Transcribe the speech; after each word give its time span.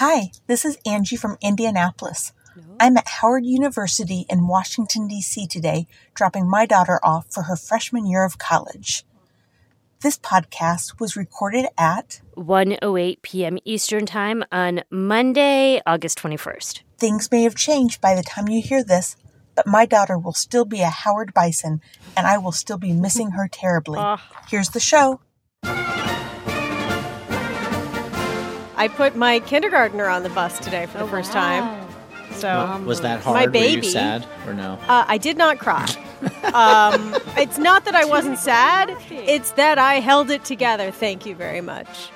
Hi, 0.00 0.30
this 0.46 0.64
is 0.64 0.78
Angie 0.86 1.16
from 1.16 1.38
Indianapolis. 1.40 2.32
I'm 2.78 2.96
at 2.96 3.08
Howard 3.08 3.44
University 3.44 4.26
in 4.30 4.46
Washington, 4.46 5.08
D.C. 5.08 5.48
today, 5.48 5.88
dropping 6.14 6.48
my 6.48 6.66
daughter 6.66 7.00
off 7.02 7.26
for 7.32 7.42
her 7.42 7.56
freshman 7.56 8.06
year 8.06 8.24
of 8.24 8.38
college. 8.38 9.04
This 10.00 10.16
podcast 10.16 11.00
was 11.00 11.16
recorded 11.16 11.66
at 11.76 12.20
1:08 12.36 13.22
p.m. 13.22 13.58
Eastern 13.64 14.06
Time 14.06 14.44
on 14.52 14.84
Monday, 14.88 15.82
August 15.84 16.22
21st. 16.22 16.82
Things 16.96 17.28
may 17.32 17.42
have 17.42 17.56
changed 17.56 18.00
by 18.00 18.14
the 18.14 18.22
time 18.22 18.46
you 18.46 18.62
hear 18.62 18.84
this, 18.84 19.16
but 19.56 19.66
my 19.66 19.84
daughter 19.84 20.16
will 20.16 20.32
still 20.32 20.64
be 20.64 20.80
a 20.80 20.90
Howard 20.90 21.34
Bison, 21.34 21.80
and 22.16 22.24
I 22.24 22.38
will 22.38 22.52
still 22.52 22.78
be 22.78 22.92
missing 22.92 23.32
her 23.32 23.48
terribly. 23.48 23.98
Ah. 23.98 24.24
Here's 24.48 24.68
the 24.68 24.78
show. 24.78 25.22
I 28.78 28.86
put 28.88 29.16
my 29.16 29.40
kindergartner 29.40 30.06
on 30.06 30.22
the 30.22 30.28
bus 30.30 30.58
today 30.60 30.86
for 30.86 30.98
the 30.98 31.06
first 31.08 31.32
time. 31.32 31.86
So 32.32 32.80
Was 32.86 33.00
that 33.00 33.20
hard? 33.22 33.34
My 33.34 33.44
Were 33.46 33.50
baby. 33.50 33.86
you 33.86 33.92
sad 33.92 34.24
or 34.46 34.54
no? 34.54 34.78
uh, 34.88 35.04
I 35.08 35.18
did 35.18 35.36
not 35.36 35.58
cry. 35.58 35.84
um, 36.54 37.14
it's 37.36 37.58
not 37.58 37.84
that 37.84 37.94
I 37.94 38.04
wasn't 38.04 38.38
sad; 38.38 38.96
it's 39.10 39.52
that 39.52 39.78
I 39.78 39.94
held 39.94 40.30
it 40.30 40.44
together. 40.44 40.90
Thank 40.92 41.26
you 41.26 41.34
very 41.34 41.60
much. 41.60 42.10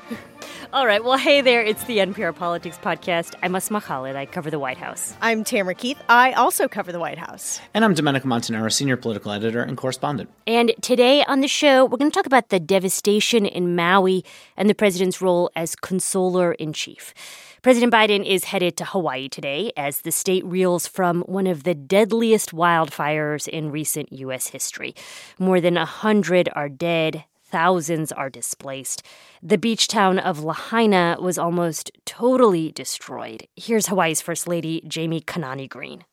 All 0.74 0.86
right, 0.86 1.04
well, 1.04 1.18
hey 1.18 1.42
there, 1.42 1.62
it's 1.62 1.84
the 1.84 1.98
NPR 1.98 2.34
Politics 2.34 2.78
Podcast. 2.82 3.34
I'm 3.42 3.54
Asma 3.54 3.82
Khalid. 3.82 4.16
I 4.16 4.24
cover 4.24 4.50
the 4.50 4.58
White 4.58 4.78
House. 4.78 5.14
I'm 5.20 5.45
Tamara 5.45 5.74
Keith. 5.74 6.02
I 6.08 6.32
also 6.32 6.66
cover 6.66 6.92
the 6.92 6.98
White 6.98 7.18
House. 7.18 7.60
And 7.74 7.84
I'm 7.84 7.92
Domenico 7.92 8.26
Montanaro, 8.26 8.72
senior 8.72 8.96
political 8.96 9.32
editor 9.32 9.62
and 9.62 9.76
correspondent. 9.76 10.30
And 10.46 10.72
today 10.80 11.24
on 11.24 11.42
the 11.42 11.46
show, 11.46 11.84
we're 11.84 11.98
going 11.98 12.10
to 12.10 12.14
talk 12.14 12.24
about 12.24 12.48
the 12.48 12.58
devastation 12.58 13.45
in 13.45 13.76
Maui 13.76 14.24
and 14.56 14.70
the 14.70 14.74
president's 14.74 15.20
role 15.20 15.50
as 15.54 15.76
consoler 15.76 16.52
in 16.52 16.73
chief. 16.73 17.12
President 17.60 17.92
Biden 17.92 18.26
is 18.26 18.45
headed 18.45 18.78
to 18.78 18.86
Hawaii 18.86 19.28
today 19.28 19.73
as 19.76 20.00
the 20.00 20.10
state 20.10 20.45
reels 20.46 20.86
from 20.86 21.20
one 21.24 21.46
of 21.46 21.64
the 21.64 21.74
deadliest 21.74 22.52
wildfires 22.52 23.46
in 23.46 23.70
recent 23.70 24.10
U.S. 24.10 24.46
history. 24.46 24.95
More 25.38 25.60
than 25.60 25.76
a 25.76 25.84
hundred 25.84 26.48
are 26.54 26.70
dead, 26.70 27.24
thousands 27.52 28.10
are 28.10 28.30
displaced. 28.30 29.04
The 29.42 29.58
beach 29.58 29.86
town 29.86 30.18
of 30.18 30.42
Lahaina 30.42 31.18
was 31.20 31.38
almost 31.38 31.92
totally 32.06 32.72
destroyed. 32.72 33.46
Here's 33.54 33.88
Hawaii's 33.88 34.22
First 34.22 34.48
Lady, 34.48 34.82
Jamie 34.88 35.20
Kanani 35.20 35.68
Green. 35.68 36.04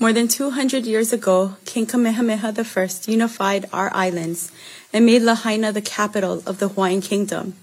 More 0.00 0.12
than 0.12 0.28
200 0.28 0.84
years 0.84 1.12
ago, 1.12 1.56
King 1.64 1.86
Kamehameha 1.86 2.52
I 2.54 2.88
unified 3.06 3.66
our 3.72 3.90
islands 3.94 4.52
and 4.92 5.06
made 5.06 5.22
Lahaina 5.22 5.72
the 5.72 5.82
capital 5.82 6.42
of 6.46 6.58
the 6.58 6.68
Hawaiian 6.68 7.00
kingdom. 7.00 7.54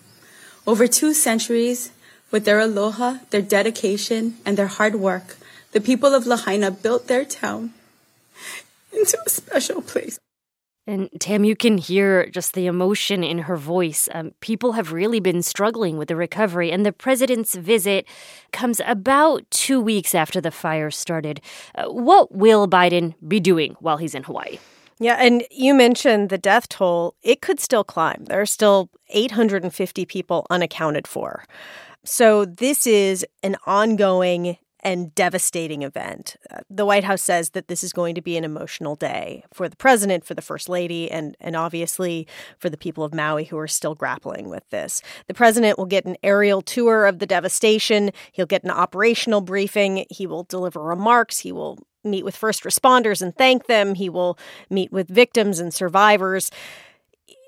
Over 0.66 0.88
two 0.88 1.14
centuries, 1.14 1.92
with 2.32 2.46
their 2.46 2.60
aloha, 2.60 3.20
their 3.30 3.42
dedication, 3.42 4.38
and 4.46 4.58
their 4.58 4.68
hard 4.68 4.96
work, 4.96 5.38
the 5.74 5.80
people 5.80 6.14
of 6.14 6.26
Lahaina 6.26 6.72
built 6.72 7.08
their 7.08 7.24
town 7.24 7.74
into 8.92 9.18
a 9.26 9.30
special 9.30 9.82
place. 9.82 10.20
And 10.88 11.10
Tam, 11.20 11.44
you 11.44 11.56
can 11.56 11.80
hear 11.80 12.28
just 12.30 12.54
the 12.54 12.68
emotion 12.68 13.24
in 13.24 13.40
her 13.40 13.58
voice. 13.58 14.08
Um, 14.14 14.34
people 14.40 14.74
have 14.74 14.94
really 14.94 15.20
been 15.20 15.42
struggling 15.42 15.98
with 15.98 16.10
the 16.10 16.16
recovery, 16.16 16.72
and 16.72 16.86
the 16.86 16.92
president's 16.92 17.56
visit 17.56 18.06
comes 18.52 18.80
about 18.86 19.50
two 19.50 19.82
weeks 19.82 20.14
after 20.14 20.40
the 20.40 20.52
fire 20.52 20.92
started. 20.92 21.42
Uh, 21.74 21.86
what 21.86 22.32
will 22.36 22.68
Biden 22.68 23.16
be 23.28 23.40
doing 23.40 23.76
while 23.80 23.98
he's 23.98 24.14
in 24.14 24.24
Hawaii? 24.24 24.60
Yeah, 25.00 25.16
and 25.16 25.44
you 25.50 25.74
mentioned 25.74 26.30
the 26.30 26.38
death 26.38 26.70
toll. 26.70 27.16
It 27.24 27.42
could 27.42 27.60
still 27.60 27.84
climb. 27.84 28.26
There 28.26 28.40
are 28.40 28.46
still 28.46 28.90
850 29.10 30.06
people 30.06 30.46
unaccounted 30.52 31.08
for. 31.08 31.44
So 32.04 32.46
this 32.46 32.86
is 32.86 33.26
an 33.42 33.58
ongoing 33.66 34.58
and 34.86 35.14
devastating 35.16 35.82
event. 35.82 36.36
Uh, 36.52 36.60
the 36.70 36.86
White 36.86 37.04
House 37.04 37.24
says 37.24 37.50
that 37.50 37.68
this 37.68 37.84
is 37.84 37.92
going 37.92 38.14
to 38.14 38.22
be 38.22 38.38
an 38.38 38.44
emotional 38.44 38.96
day 38.96 39.44
for 39.52 39.68
the 39.68 39.76
president, 39.76 40.24
for 40.24 40.36
the 40.36 40.44
first 40.44 40.70
lady, 40.70 41.10
and 41.10 41.36
and 41.42 41.56
obviously 41.56 42.28
for 42.60 42.70
the 42.70 42.78
people 42.78 43.04
of 43.04 43.14
Maui 43.14 43.46
who 43.46 43.58
are 43.58 43.68
still 43.68 43.96
grappling 43.96 44.48
with 44.48 44.70
this. 44.70 45.02
The 45.28 45.34
president 45.34 45.80
will 45.80 45.88
get 45.88 46.06
an 46.06 46.18
aerial 46.22 46.62
tour 46.62 47.08
of 47.08 47.18
the 47.18 47.26
devastation. 47.26 48.12
He'll 48.32 48.46
get 48.46 48.64
an 48.64 48.70
operational 48.70 49.42
briefing. 49.42 50.06
He 50.12 50.28
will 50.28 50.44
deliver 50.44 50.82
remarks. 50.82 51.40
He 51.40 51.52
will 51.52 51.80
meet 52.04 52.24
with 52.24 52.36
first 52.36 52.64
responders 52.64 53.24
and 53.24 53.36
thank 53.36 53.66
them. 53.66 53.96
He 53.96 54.10
will 54.10 54.38
meet 54.70 54.92
with 54.92 55.08
victims 55.08 55.58
and 55.58 55.74
survivors 55.74 56.52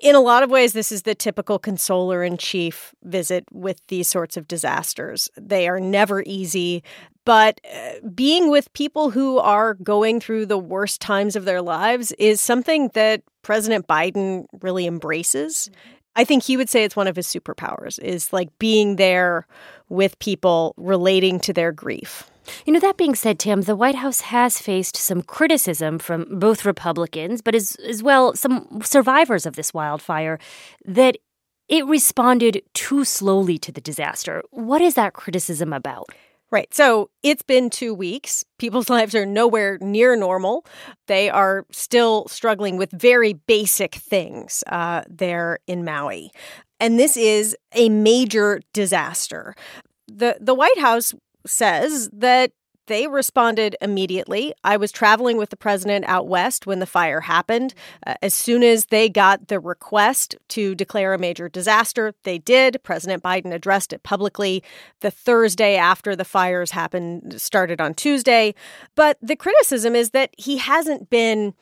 in 0.01 0.15
a 0.15 0.21
lot 0.21 0.43
of 0.43 0.49
ways, 0.49 0.73
this 0.73 0.91
is 0.91 1.03
the 1.03 1.15
typical 1.15 1.57
consoler 1.57 2.23
in 2.23 2.37
chief 2.37 2.93
visit 3.03 3.45
with 3.51 3.81
these 3.87 4.07
sorts 4.07 4.37
of 4.37 4.47
disasters. 4.47 5.29
They 5.37 5.67
are 5.67 5.79
never 5.79 6.23
easy, 6.25 6.83
but 7.27 7.59
uh, 7.69 8.07
being 8.15 8.49
with 8.49 8.71
people 8.71 9.09
who 9.09 9.37
are 9.39 9.73
going 9.73 10.21
through 10.21 10.45
the 10.45 10.57
worst 10.57 11.01
times 11.01 11.35
of 11.35 11.43
their 11.43 11.61
lives 11.61 12.13
is 12.13 12.39
something 12.39 12.89
that 12.93 13.21
President 13.41 13.85
Biden 13.85 14.45
really 14.61 14.87
embraces. 14.87 15.69
I 16.15 16.23
think 16.23 16.43
he 16.43 16.55
would 16.55 16.69
say 16.69 16.85
it's 16.85 16.95
one 16.95 17.05
of 17.05 17.17
his 17.17 17.27
superpowers 17.27 17.99
is 17.99 18.31
like 18.31 18.47
being 18.59 18.95
there 18.95 19.45
with 19.89 20.17
people 20.19 20.73
relating 20.77 21.41
to 21.41 21.51
their 21.51 21.73
grief. 21.73 22.31
You 22.65 22.71
know, 22.71 22.79
that 22.79 22.95
being 22.95 23.13
said, 23.13 23.39
Tam, 23.39 23.63
the 23.63 23.75
White 23.75 23.95
House 23.95 24.21
has 24.21 24.57
faced 24.57 24.95
some 24.95 25.21
criticism 25.21 25.99
from 25.99 26.39
both 26.39 26.63
Republicans, 26.63 27.41
but 27.41 27.55
as, 27.55 27.75
as 27.85 28.01
well 28.01 28.37
some 28.37 28.79
survivors 28.85 29.45
of 29.45 29.57
this 29.57 29.73
wildfire, 29.73 30.39
that 30.85 31.17
it 31.67 31.85
responded 31.85 32.61
too 32.73 33.03
slowly 33.03 33.57
to 33.57 33.73
the 33.73 33.81
disaster. 33.81 34.41
What 34.51 34.81
is 34.81 34.93
that 34.93 35.11
criticism 35.11 35.73
about? 35.73 36.07
Right. 36.49 36.73
So 36.73 37.09
it's 37.23 37.41
been 37.41 37.69
two 37.69 37.93
weeks. 37.93 38.45
People's 38.57 38.89
lives 38.97 39.13
are 39.15 39.25
nowhere 39.25 39.77
near 39.81 40.15
normal. 40.15 40.65
They 41.07 41.29
are 41.29 41.65
still 41.71 42.27
struggling 42.27 42.77
with 42.77 42.91
very 42.91 43.33
basic 43.33 43.95
things 43.95 44.63
uh, 44.67 45.03
there 45.09 45.59
in 45.67 45.83
Maui. 45.83 46.31
And 46.79 46.99
this 46.99 47.17
is 47.17 47.55
a 47.73 47.89
major 47.89 48.61
disaster. 48.73 49.55
The, 50.07 50.37
the 50.39 50.53
White 50.53 50.79
House 50.79 51.13
says 51.45 52.09
that 52.13 52.51
they 52.87 53.07
responded 53.07 53.75
immediately. 53.81 54.53
I 54.63 54.77
was 54.77 54.91
traveling 54.91 55.37
with 55.37 55.49
the 55.49 55.57
president 55.57 56.05
out 56.07 56.27
west 56.27 56.65
when 56.65 56.79
the 56.79 56.85
fire 56.85 57.21
happened. 57.21 57.73
Uh, 58.05 58.15
as 58.21 58.33
soon 58.33 58.63
as 58.63 58.85
they 58.85 59.07
got 59.07 59.47
the 59.47 59.59
request 59.59 60.35
to 60.49 60.75
declare 60.75 61.13
a 61.13 61.19
major 61.19 61.47
disaster, 61.47 62.13
they 62.23 62.37
did. 62.37 62.81
President 62.83 63.23
Biden 63.23 63.53
addressed 63.53 63.93
it 63.93 64.03
publicly 64.03 64.63
the 65.01 65.11
Thursday 65.11 65.75
after 65.75 66.15
the 66.15 66.25
fires 66.25 66.71
happened, 66.71 67.39
started 67.39 67.79
on 67.79 67.93
Tuesday. 67.93 68.55
But 68.95 69.17
the 69.21 69.35
criticism 69.35 69.95
is 69.95 70.11
that 70.11 70.31
he 70.37 70.57
hasn't 70.57 71.09
been 71.09 71.53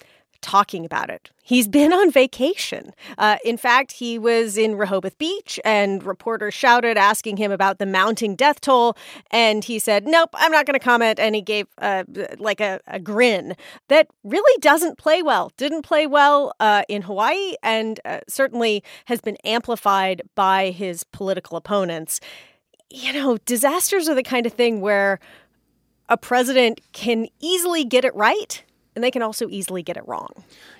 talking 0.46 0.86
about 0.86 1.10
it. 1.10 1.32
He's 1.42 1.68
been 1.68 1.92
on 1.92 2.12
vacation. 2.12 2.94
Uh, 3.18 3.38
in 3.44 3.58
fact, 3.58 3.94
he 3.94 4.20
was 4.20 4.58
in 4.58 4.76
Rehoboth 4.76 5.18
Beach, 5.18 5.60
and 5.66 6.04
reporters 6.04 6.54
shouted 6.54 6.98
asking 6.98 7.38
him 7.38 7.52
about 7.52 7.80
the 7.80 7.88
mounting 7.88 8.36
death 8.36 8.62
toll, 8.62 8.96
and 9.32 9.64
he 9.64 9.80
said, 9.80 10.06
"Nope, 10.06 10.30
I'm 10.36 10.52
not 10.52 10.68
going 10.68 10.80
to 10.80 10.84
comment." 10.84 11.20
And 11.20 11.34
he 11.34 11.42
gave 11.42 11.66
uh, 11.80 12.04
like 12.38 12.62
a, 12.62 12.80
a, 12.86 13.00
grin 13.00 13.56
that 13.88 14.08
really 14.24 14.60
doesn't 14.60 15.00
play 15.00 15.24
well. 15.24 15.52
Didn't 15.58 15.82
play 15.82 16.06
well 16.06 16.54
uh, 16.60 16.84
in 16.88 17.02
Hawaii, 17.02 17.56
and 17.64 18.00
uh, 18.06 18.20
certainly 18.28 18.84
has 19.06 19.20
been 19.20 19.38
amplified 19.44 20.22
by 20.36 20.70
his 20.70 21.04
political 21.06 21.58
opponents. 21.58 22.20
You 22.92 23.14
know, 23.14 23.38
disasters 23.46 24.08
are 24.08 24.16
the 24.16 24.24
kind 24.24 24.46
of 24.46 24.54
thing 24.54 24.80
where 24.80 25.20
a 26.08 26.18
president 26.18 26.82
can 26.92 27.28
easily 27.40 27.84
get 27.84 28.06
it 28.06 28.14
right 28.16 28.64
and 28.96 29.04
they 29.04 29.12
can 29.12 29.22
also 29.22 29.48
easily 29.50 29.84
get 29.84 29.98
it 29.98 30.08
wrong. 30.08 30.30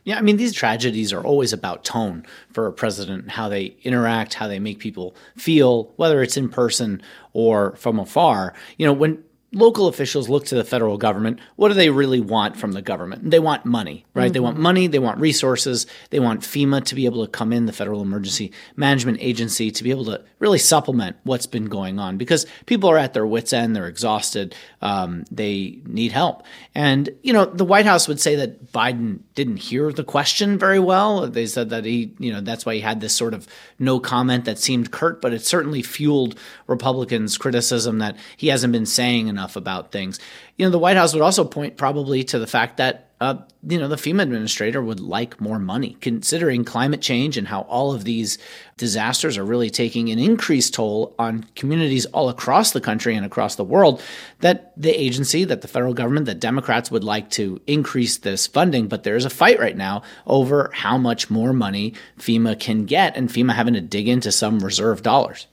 Yeah, 0.04 0.18
I 0.18 0.22
mean, 0.22 0.38
these 0.38 0.54
tragedies 0.54 1.12
are 1.12 1.24
always 1.24 1.54
about 1.54 1.84
tone 1.84 2.26
for 2.52 2.66
a 2.66 2.74
president, 2.74 3.32
how 3.32 3.50
they 3.50 3.76
interact, 3.84 4.34
how 4.34 4.48
they 4.48 4.60
make 4.60 4.80
people 4.80 5.16
feel, 5.36 5.94
whether 5.98 6.24
it's 6.24 6.38
in 6.38 6.50
person 6.50 7.02
or 7.34 7.76
from 7.76 8.00
afar. 8.00 8.54
You 8.78 8.86
know, 8.88 8.94
when 8.94 9.24
local 9.56 9.88
officials 9.88 10.28
look 10.28 10.46
to 10.46 10.56
the 10.56 10.66
federal 10.66 10.98
government, 10.98 11.40
what 11.56 11.70
do 11.70 11.74
they 11.74 11.90
really 11.90 12.20
want 12.20 12.58
from 12.58 12.74
the 12.74 12.82
government? 12.82 13.32
They 13.32 13.40
want 13.40 13.66
money, 13.66 14.06
right? 14.14 14.26
Mm-hmm. 14.26 14.34
They 14.34 14.40
want 14.42 14.60
money, 14.60 14.88
they 14.88 15.00
want 15.00 15.20
resources, 15.20 15.88
they 16.10 16.20
want 16.20 16.42
FEMA 16.42 16.84
to 16.84 16.94
be 16.94 17.06
able 17.06 17.26
to 17.26 17.32
come 17.32 17.54
in, 17.54 17.66
the 17.66 17.72
Federal 17.72 18.02
Emergency 18.02 18.52
Management 18.76 19.18
Agency, 19.22 19.72
to 19.72 19.84
be 19.84 19.92
able 19.92 20.04
to 20.06 20.22
really 20.40 20.60
supplement 20.60 21.16
what's 21.24 21.46
been 21.46 21.66
going 21.66 22.00
on 22.00 22.18
because 22.18 22.46
people 22.66 22.90
are 22.90 22.98
at 22.98 23.14
their 23.14 23.26
wits' 23.26 23.54
end, 23.54 23.76
they're 23.76 23.88
exhausted, 23.88 24.54
um, 24.82 25.24
they 25.32 25.80
need 25.86 26.12
help. 26.12 26.44
And, 26.76 27.10
you 27.24 27.32
know, 27.32 27.46
the 27.46 27.66
White 27.66 27.86
House 27.86 28.10
would 28.10 28.20
say 28.20 28.36
that 28.36 28.74
Biden 28.74 29.20
didn't 29.36 29.58
hear 29.58 29.94
the 29.94 30.04
question 30.04 30.60
very 30.60 30.80
well. 30.80 31.28
They 31.28 31.46
said 31.46 31.70
that 31.70 31.86
he, 31.86 32.14
you 32.20 32.34
know, 32.34 32.42
that's 32.42 32.66
why 32.66 32.76
he 32.76 32.82
had 32.82 33.00
this 33.00 33.16
sort 33.16 33.34
of 33.34 33.48
no 33.80 34.02
comment 34.02 34.44
that 34.46 34.60
seemed 34.60 34.92
curt, 34.92 35.22
but 35.22 35.32
it 35.32 35.46
certainly 35.46 35.82
fueled 35.82 36.38
Republicans' 36.68 37.38
criticism 37.38 38.00
that 38.00 38.18
he 38.36 38.48
hasn't 38.50 38.74
been 38.74 38.86
saying 38.86 39.30
enough 39.30 39.45
enough 39.46 39.56
about 39.56 39.92
things. 39.92 40.20
You 40.58 40.66
know, 40.66 40.72
the 40.72 40.80
White 40.80 40.98
House 40.98 41.14
would 41.14 41.22
also 41.22 41.46
point 41.46 41.78
probably 41.78 42.24
to 42.26 42.40
the 42.40 42.48
fact 42.48 42.78
that 42.78 43.02
uh, 43.22 43.38
you 43.66 43.80
know, 43.80 43.88
the 43.88 43.96
FEMA 43.96 44.24
administrator 44.24 44.82
would 44.82 45.00
like 45.00 45.40
more 45.40 45.58
money, 45.58 45.96
considering 46.02 46.66
climate 46.66 47.02
change 47.02 47.38
and 47.38 47.48
how 47.48 47.62
all 47.62 47.94
of 47.94 48.04
these 48.04 48.38
disasters 48.76 49.38
are 49.38 49.46
really 49.46 49.70
taking 49.70 50.10
an 50.10 50.20
increased 50.20 50.74
toll 50.74 51.16
on 51.18 51.46
communities 51.56 52.06
all 52.08 52.28
across 52.28 52.74
the 52.74 52.82
country 52.82 53.16
and 53.16 53.26
across 53.26 53.56
the 53.56 53.64
world. 53.64 54.02
That 54.42 54.74
the 54.76 54.92
agency, 54.92 55.46
that 55.46 55.62
the 55.62 55.70
federal 55.70 55.94
government, 55.94 56.26
that 56.26 56.42
Democrats 56.42 56.92
would 56.92 57.06
like 57.06 57.30
to 57.32 57.62
increase 57.68 58.18
this 58.18 58.48
funding, 58.48 58.90
but 58.90 59.04
there's 59.04 59.24
a 59.24 59.30
fight 59.30 59.60
right 59.62 59.78
now 59.78 60.02
over 60.28 60.70
how 60.74 60.98
much 60.98 61.30
more 61.30 61.54
money 61.54 61.94
FEMA 62.20 62.60
can 62.60 62.84
get, 62.84 63.16
and 63.16 63.30
FEMA 63.30 63.54
having 63.54 63.76
to 63.76 63.82
dig 63.82 64.10
into 64.10 64.30
some 64.30 64.60
reserve 64.60 65.04
dollars. 65.04 65.48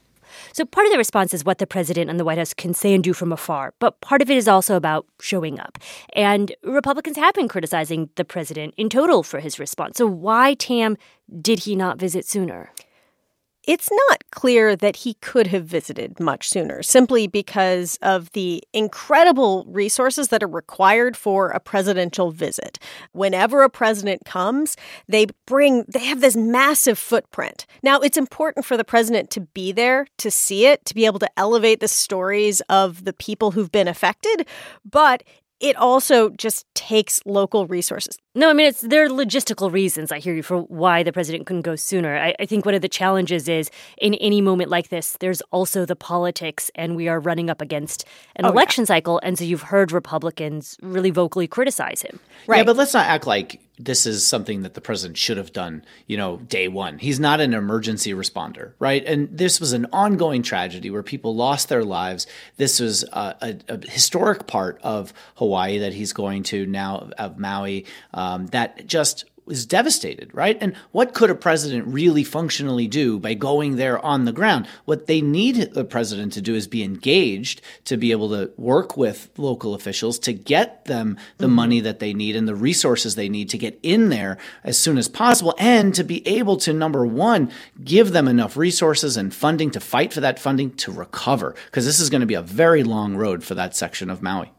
So 0.53 0.65
part 0.65 0.85
of 0.85 0.91
the 0.91 0.99
response 0.99 1.33
is 1.33 1.43
what 1.43 1.57
the 1.57 1.65
president 1.65 2.11
and 2.11 2.19
the 2.19 2.23
White 2.23 2.37
House 2.37 2.53
can 2.53 2.75
say 2.75 2.93
and 2.93 3.03
do 3.03 3.11
from 3.11 3.31
afar, 3.31 3.73
but 3.79 3.99
part 4.01 4.21
of 4.21 4.29
it 4.29 4.37
is 4.37 4.47
also 4.47 4.75
about 4.75 5.07
showing 5.19 5.59
up. 5.59 5.79
And 6.13 6.53
Republicans 6.63 7.17
have 7.17 7.33
been 7.33 7.47
criticizing 7.47 8.09
the 8.17 8.23
president 8.23 8.75
in 8.77 8.87
total 8.87 9.23
for 9.23 9.39
his 9.39 9.57
response. 9.57 9.97
So 9.97 10.05
why, 10.05 10.53
Tam, 10.53 10.95
did 11.41 11.61
he 11.61 11.75
not 11.75 11.97
visit 11.97 12.27
sooner? 12.27 12.71
It's 13.65 13.89
not 14.09 14.23
clear 14.31 14.75
that 14.75 14.97
he 14.97 15.13
could 15.15 15.47
have 15.47 15.65
visited 15.65 16.19
much 16.19 16.49
sooner, 16.49 16.83
simply 16.83 17.27
because 17.27 17.97
of 18.01 18.29
the 18.33 18.61
incredible 18.73 19.65
resources 19.69 20.27
that 20.29 20.43
are 20.43 20.47
required 20.47 21.15
for 21.15 21.49
a 21.49 21.61
presidential 21.61 22.31
visit. 22.31 22.77
Whenever 23.13 23.63
a 23.63 23.69
president 23.69 24.25
comes, 24.25 24.75
they 25.07 25.27
bring, 25.45 25.85
they 25.87 26.05
have 26.05 26.19
this 26.19 26.35
massive 26.35 26.99
footprint. 26.99 27.65
Now, 27.81 28.01
it's 28.01 28.17
important 28.17 28.65
for 28.65 28.75
the 28.75 28.83
president 28.83 29.29
to 29.31 29.41
be 29.41 29.71
there, 29.71 30.07
to 30.17 30.29
see 30.29 30.65
it, 30.65 30.83
to 30.85 30.93
be 30.93 31.05
able 31.05 31.19
to 31.19 31.31
elevate 31.39 31.79
the 31.79 31.87
stories 31.87 32.59
of 32.69 33.05
the 33.05 33.13
people 33.13 33.51
who've 33.51 33.71
been 33.71 33.87
affected, 33.87 34.45
but 34.83 35.23
it 35.59 35.75
also 35.77 36.29
just 36.31 36.65
takes 36.73 37.21
local 37.25 37.67
resources. 37.67 38.17
No, 38.35 38.49
I 38.49 38.53
mean, 38.53 38.67
it's 38.67 38.81
there 38.81 39.05
are 39.05 39.09
logistical 39.09 39.71
reasons, 39.71 40.11
I 40.11 40.19
hear 40.19 40.33
you, 40.33 40.43
for 40.43 40.61
why 40.63 41.03
the 41.03 41.13
president 41.13 41.45
couldn't 41.45 41.61
go 41.61 41.75
sooner. 41.75 42.17
I, 42.17 42.35
I, 42.39 42.45
think 42.45 42.65
one 42.65 42.73
of 42.73 42.81
the 42.81 42.89
challenges 42.89 43.47
is 43.47 43.69
in 43.97 44.15
any 44.15 44.41
moment 44.41 44.69
like 44.69 44.89
this, 44.89 45.15
there's 45.19 45.41
also 45.51 45.85
the 45.85 45.95
politics, 45.95 46.71
and 46.75 46.95
we 46.95 47.07
are 47.07 47.19
running 47.19 47.49
up 47.49 47.61
against 47.61 48.05
an 48.35 48.45
oh, 48.45 48.49
election 48.49 48.81
yeah. 48.83 48.87
cycle. 48.87 49.19
And 49.23 49.37
so 49.37 49.43
you've 49.43 49.61
heard 49.61 49.91
Republicans 49.91 50.77
really 50.81 51.11
vocally 51.11 51.47
criticize 51.47 52.01
him. 52.01 52.19
Right. 52.47 52.57
Yeah, 52.57 52.63
but 52.63 52.75
let's 52.75 52.93
not 52.93 53.05
act 53.05 53.27
like 53.27 53.61
this 53.85 54.05
is 54.05 54.25
something 54.25 54.61
that 54.63 54.73
the 54.73 54.81
president 54.81 55.17
should 55.17 55.37
have 55.37 55.53
done, 55.53 55.83
you 56.07 56.17
know, 56.17 56.37
day 56.37 56.67
one. 56.67 56.99
He's 56.99 57.19
not 57.19 57.39
an 57.39 57.53
emergency 57.53 58.13
responder, 58.13 58.73
right? 58.79 59.03
And 59.05 59.29
this 59.37 59.59
was 59.59 59.73
an 59.73 59.87
ongoing 59.91 60.43
tragedy 60.43 60.89
where 60.89 61.03
people 61.03 61.35
lost 61.35 61.69
their 61.69 61.83
lives. 61.83 62.27
This 62.57 62.79
was 62.79 63.03
a, 63.03 63.35
a, 63.41 63.73
a 63.73 63.87
historic 63.87 64.47
part 64.47 64.79
of 64.83 65.13
Hawaii 65.35 65.79
that 65.79 65.93
he's 65.93 66.13
going 66.13 66.43
to 66.43 66.65
now, 66.65 67.09
of 67.17 67.37
Maui. 67.37 67.85
Um, 68.13 68.47
that 68.47 68.85
just 68.87 69.25
is 69.47 69.65
devastated, 69.65 70.29
right? 70.33 70.57
And 70.61 70.75
what 70.91 71.13
could 71.13 71.29
a 71.29 71.35
president 71.35 71.87
really 71.87 72.23
functionally 72.23 72.87
do 72.87 73.19
by 73.19 73.33
going 73.33 73.75
there 73.75 74.03
on 74.03 74.25
the 74.25 74.31
ground? 74.31 74.67
What 74.85 75.07
they 75.07 75.21
need 75.21 75.55
the 75.73 75.85
president 75.85 76.33
to 76.33 76.41
do 76.41 76.55
is 76.55 76.67
be 76.67 76.83
engaged 76.83 77.61
to 77.85 77.97
be 77.97 78.11
able 78.11 78.29
to 78.29 78.51
work 78.57 78.95
with 78.97 79.29
local 79.37 79.73
officials 79.73 80.19
to 80.19 80.33
get 80.33 80.85
them 80.85 81.17
the 81.37 81.47
mm-hmm. 81.47 81.55
money 81.55 81.79
that 81.81 81.99
they 81.99 82.13
need 82.13 82.35
and 82.35 82.47
the 82.47 82.55
resources 82.55 83.15
they 83.15 83.29
need 83.29 83.49
to 83.49 83.57
get 83.57 83.79
in 83.83 84.09
there 84.09 84.37
as 84.63 84.77
soon 84.77 84.97
as 84.97 85.07
possible 85.07 85.53
and 85.57 85.93
to 85.95 86.03
be 86.03 86.25
able 86.27 86.57
to, 86.57 86.73
number 86.73 87.05
one, 87.05 87.51
give 87.83 88.11
them 88.11 88.27
enough 88.27 88.55
resources 88.55 89.17
and 89.17 89.33
funding 89.33 89.71
to 89.71 89.79
fight 89.79 90.13
for 90.13 90.21
that 90.21 90.39
funding 90.39 90.71
to 90.75 90.91
recover. 90.91 91.55
Because 91.65 91.85
this 91.85 91.99
is 91.99 92.09
going 92.09 92.21
to 92.21 92.27
be 92.27 92.33
a 92.33 92.41
very 92.41 92.83
long 92.83 93.15
road 93.15 93.43
for 93.43 93.55
that 93.55 93.75
section 93.75 94.09
of 94.09 94.21
Maui. 94.21 94.51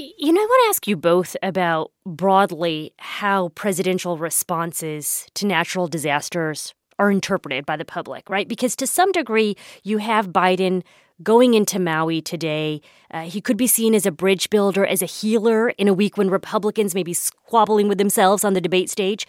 You 0.00 0.32
know, 0.32 0.40
I 0.40 0.44
want 0.44 0.62
to 0.64 0.68
ask 0.68 0.86
you 0.86 0.96
both 0.96 1.36
about 1.42 1.90
broadly 2.06 2.92
how 2.98 3.48
presidential 3.56 4.16
responses 4.16 5.26
to 5.34 5.44
natural 5.44 5.88
disasters 5.88 6.72
are 7.00 7.10
interpreted 7.10 7.66
by 7.66 7.76
the 7.76 7.84
public, 7.84 8.30
right? 8.30 8.46
Because 8.46 8.76
to 8.76 8.86
some 8.86 9.10
degree, 9.10 9.56
you 9.82 9.98
have 9.98 10.28
Biden 10.28 10.84
going 11.24 11.54
into 11.54 11.80
Maui 11.80 12.22
today. 12.22 12.80
Uh, 13.10 13.22
he 13.22 13.40
could 13.40 13.56
be 13.56 13.66
seen 13.66 13.92
as 13.92 14.06
a 14.06 14.12
bridge 14.12 14.50
builder, 14.50 14.86
as 14.86 15.02
a 15.02 15.06
healer 15.06 15.70
in 15.70 15.88
a 15.88 15.94
week 15.94 16.16
when 16.16 16.30
Republicans 16.30 16.94
may 16.94 17.02
be 17.02 17.12
squabbling 17.12 17.88
with 17.88 17.98
themselves 17.98 18.44
on 18.44 18.52
the 18.52 18.60
debate 18.60 18.90
stage. 18.90 19.26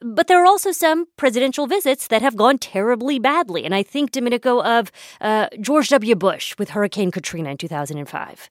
But 0.00 0.28
there 0.28 0.40
are 0.40 0.46
also 0.46 0.70
some 0.70 1.06
presidential 1.16 1.66
visits 1.66 2.06
that 2.06 2.22
have 2.22 2.36
gone 2.36 2.58
terribly 2.58 3.18
badly. 3.18 3.64
And 3.64 3.74
I 3.74 3.82
think, 3.82 4.12
Domenico, 4.12 4.62
of 4.62 4.92
uh, 5.20 5.48
George 5.60 5.88
W. 5.88 6.14
Bush 6.14 6.54
with 6.60 6.70
Hurricane 6.70 7.10
Katrina 7.10 7.50
in 7.50 7.56
2005. 7.56 8.50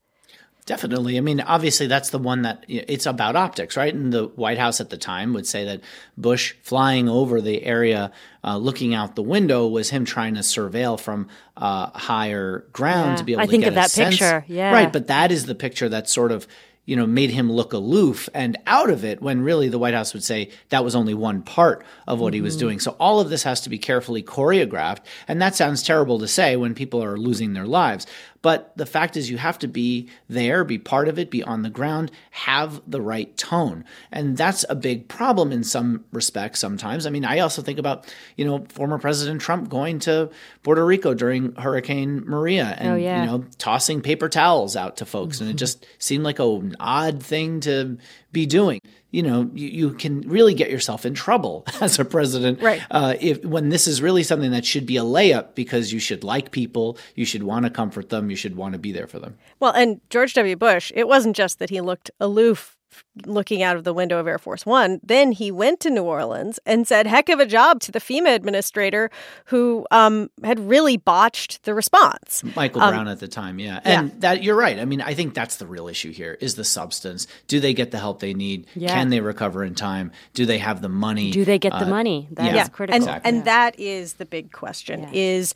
Definitely. 0.72 1.18
I 1.18 1.20
mean, 1.20 1.42
obviously, 1.42 1.88
that's 1.88 2.12
the 2.12 2.18
one 2.18 2.44
that 2.44 2.64
it's 2.70 3.06
about 3.06 3.36
optics, 3.36 3.76
right? 3.76 3.94
And 3.94 4.14
the 4.14 4.28
White 4.28 4.58
House 4.58 4.80
at 4.80 4.90
the 4.90 4.96
time 4.96 5.34
would 5.34 5.46
say 5.46 5.66
that 5.66 5.82
Bush 6.18 6.54
flying 6.64 7.10
over 7.10 7.42
the 7.42 7.62
area, 7.66 8.14
uh, 8.42 8.56
looking 8.56 8.94
out 8.94 9.18
the 9.18 9.22
window, 9.22 9.68
was 9.68 9.90
him 9.90 10.06
trying 10.06 10.36
to 10.36 10.40
surveil 10.40 10.98
from 10.98 11.28
uh, 11.58 11.88
higher 11.88 12.66
ground 12.72 13.10
yeah. 13.10 13.16
to 13.18 13.24
be 13.26 13.32
able 13.34 13.42
I 13.42 13.46
to 13.48 13.52
think 13.52 13.64
get 13.64 13.68
of 13.68 13.76
that 13.76 13.92
sense. 13.92 14.18
picture. 14.18 14.46
Yeah. 14.48 14.72
Right. 14.72 14.94
But 14.94 15.08
that 15.08 15.30
is 15.30 15.46
the 15.46 15.56
picture 15.56 15.90
that 15.90 16.08
sort 16.08 16.32
of 16.32 16.48
you 16.86 16.96
know, 16.96 17.06
made 17.06 17.30
him 17.30 17.52
look 17.52 17.74
aloof 17.74 18.28
and 18.34 18.58
out 18.66 18.90
of 18.90 19.06
it 19.06 19.22
when 19.22 19.42
really 19.42 19.70
the 19.70 19.78
White 19.78 19.94
House 19.94 20.14
would 20.14 20.24
say 20.24 20.50
that 20.70 20.84
was 20.84 20.96
only 20.96 21.14
one 21.14 21.42
part 21.44 21.86
of 22.08 22.20
what 22.20 22.30
mm-hmm. 22.30 22.36
he 22.36 22.42
was 22.42 22.56
mm-hmm. 22.56 22.60
doing. 22.60 22.80
So 22.80 22.96
all 23.00 23.20
of 23.20 23.30
this 23.30 23.44
has 23.44 23.62
to 23.62 23.70
be 23.70 23.78
carefully 23.78 24.24
choreographed. 24.24 25.02
And 25.28 25.42
that 25.42 25.56
sounds 25.56 25.84
terrible 25.84 26.20
to 26.20 26.28
say 26.28 26.56
when 26.56 26.74
people 26.74 27.04
are 27.04 27.18
losing 27.18 27.54
their 27.54 27.68
lives. 27.68 28.08
But 28.42 28.76
the 28.76 28.86
fact 28.86 29.16
is, 29.18 29.30
you 29.30 29.38
have 29.38 29.60
to 29.60 29.68
be 29.68 30.10
there, 30.28 30.64
be 30.64 30.80
part 30.80 31.08
of 31.08 31.20
it, 31.20 31.30
be 31.30 31.44
on 31.44 31.62
the 31.62 31.70
ground, 31.70 32.12
have 32.32 32.82
the 32.88 33.02
right 33.02 33.36
tone. 33.38 33.86
And 34.12 34.36
that's 34.36 34.66
a 34.68 34.76
big 34.76 35.08
problem 35.08 35.52
in 35.52 35.64
some 35.64 36.06
respects 36.12 36.60
sometimes. 36.60 37.06
I 37.06 37.12
mean, 37.12 37.24
I 37.24 37.40
also 37.40 37.62
think 37.62 37.78
about, 37.78 38.12
you 38.38 38.46
know, 38.46 38.66
former 38.70 38.98
President 38.98 39.42
Trump 39.42 39.70
going 39.70 40.00
to 40.00 40.32
Puerto 40.64 40.84
Rico 40.84 41.14
during 41.14 41.54
Hurricane 41.56 42.24
Maria 42.26 42.76
and, 42.80 42.94
oh, 42.94 42.96
yeah. 42.96 43.22
you 43.22 43.28
know, 43.28 43.46
tossing 43.60 44.02
paper 44.02 44.28
towels 44.28 44.76
out 44.76 44.98
to 44.98 45.06
folks. 45.06 45.38
Mm-hmm. 45.38 45.44
And 45.46 45.52
it 45.52 45.58
just 45.58 45.86
seemed 46.00 46.24
like 46.24 46.40
an 46.40 46.76
odd 46.80 47.22
thing 47.22 47.60
to 47.62 47.98
be 48.32 48.46
doing. 48.46 48.80
You 49.12 49.24
know 49.24 49.50
you, 49.54 49.68
you 49.68 49.94
can 49.94 50.22
really 50.22 50.54
get 50.54 50.72
yourself 50.72 51.06
in 51.06 51.14
trouble 51.14 51.66
as 51.82 52.00
a 52.00 52.06
president 52.06 52.62
right. 52.62 52.82
uh, 52.92 53.16
if 53.20 53.44
when 53.44 53.70
this 53.70 53.86
is 53.86 54.02
really 54.02 54.24
something 54.24 54.52
that 54.52 54.66
should 54.66 54.86
be 54.86 54.96
a 54.96 55.04
layup 55.04 55.54
because 55.54 55.92
you 55.92 56.00
should 56.00 56.24
like 56.24 56.52
people 56.52 56.98
you 57.16 57.26
should 57.26 57.44
want 57.44 57.66
to 57.66 57.70
comfort 57.70 58.08
them 58.08 58.30
you 58.30 58.38
should 58.38 58.56
want 58.56 58.72
to 58.72 58.80
be 58.80 58.94
there 58.94 59.08
for 59.08 59.20
them. 59.20 59.38
Well 59.60 59.74
and 59.74 60.00
george 60.10 60.34
w. 60.34 60.56
Bush 60.56 60.94
it 60.96 61.10
wasn't 61.10 61.36
just 61.36 61.60
that 61.60 61.70
he 61.70 61.82
looked 61.82 62.10
aloof 62.22 62.78
looking 63.26 63.64
out 63.64 63.76
of 63.76 63.84
the 63.84 63.94
window 63.94 64.20
of 64.20 64.28
Air 64.28 64.40
Force 64.40 64.66
One. 64.66 65.00
Then 65.04 65.32
he 65.32 65.52
went 65.52 65.80
to 65.82 65.90
New 65.90 66.04
Orleans 66.04 66.60
and 66.66 66.88
said, 66.88 67.08
heck 67.08 67.30
of 67.30 67.40
a 67.40 67.46
job 67.46 67.80
to 67.82 67.92
the 67.92 68.00
FEMA 68.00 68.34
administrator 68.34 69.10
who 69.46 69.86
um, 69.92 70.30
had 70.44 70.60
really 70.60 70.98
botched 70.98 71.64
the 71.64 71.74
response. 71.74 72.44
Michael 72.56 72.82
um, 72.82 72.94
Brown 72.94 73.08
at 73.08 73.20
the 73.20 73.28
time, 73.28 73.60
yeah. 73.60 73.80
And 73.84 74.10
yeah. 74.10 74.16
that 74.20 74.44
you're 74.44 74.56
right. 74.56 74.80
I 74.80 74.86
mean, 74.86 75.02
I 75.02 75.14
think 75.14 75.34
that's 75.34 75.58
the 75.58 75.68
real 75.68 75.88
issue 75.88 76.12
here 76.12 76.38
is 76.42 76.56
the 76.56 76.64
substance. 76.64 77.28
Do 77.48 77.60
they 77.60 77.74
get 77.74 77.92
the 77.92 78.00
help 78.00 78.20
they 78.20 78.34
need? 78.34 78.68
Yeah. 78.76 78.94
Can 78.94 79.10
they 79.10 79.20
recover 79.20 79.64
in 79.64 79.76
time? 79.76 80.12
Do 80.34 80.46
they 80.46 80.58
have 80.60 80.82
the 80.82 80.90
money? 80.90 81.32
Do 81.32 81.46
they 81.46 81.60
get 81.60 81.74
uh, 81.74 81.80
the 81.80 81.90
money? 81.90 82.28
That's 82.32 82.56
yeah. 82.56 82.68
critical. 82.68 82.96
And, 82.96 83.04
exactly. 83.04 83.30
and 83.30 83.46
that 83.46 83.80
is 83.80 84.14
the 84.14 84.26
big 84.26 84.52
question 84.52 85.10
is 85.14 85.54